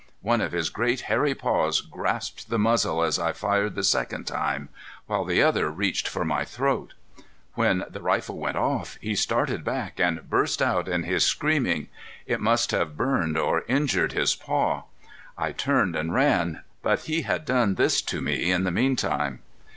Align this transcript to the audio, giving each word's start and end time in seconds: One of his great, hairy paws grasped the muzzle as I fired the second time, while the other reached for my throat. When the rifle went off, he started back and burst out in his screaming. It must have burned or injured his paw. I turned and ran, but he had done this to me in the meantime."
One 0.23 0.41
of 0.41 0.51
his 0.51 0.71
great, 0.71 1.01
hairy 1.01 1.35
paws 1.35 1.79
grasped 1.79 2.49
the 2.49 2.57
muzzle 2.57 3.03
as 3.03 3.19
I 3.19 3.33
fired 3.33 3.75
the 3.75 3.83
second 3.83 4.23
time, 4.25 4.69
while 5.05 5.23
the 5.23 5.43
other 5.43 5.69
reached 5.69 6.07
for 6.07 6.25
my 6.25 6.43
throat. 6.43 6.95
When 7.53 7.83
the 7.87 8.01
rifle 8.01 8.39
went 8.39 8.57
off, 8.57 8.97
he 8.99 9.13
started 9.13 9.63
back 9.63 9.99
and 9.99 10.27
burst 10.27 10.59
out 10.59 10.87
in 10.87 11.03
his 11.03 11.23
screaming. 11.23 11.87
It 12.25 12.41
must 12.41 12.71
have 12.71 12.97
burned 12.97 13.37
or 13.37 13.63
injured 13.67 14.13
his 14.13 14.33
paw. 14.33 14.85
I 15.37 15.51
turned 15.51 15.95
and 15.95 16.11
ran, 16.11 16.63
but 16.81 17.01
he 17.01 17.21
had 17.21 17.45
done 17.45 17.75
this 17.75 18.01
to 18.01 18.21
me 18.21 18.49
in 18.51 18.63
the 18.63 18.71
meantime." 18.71 19.43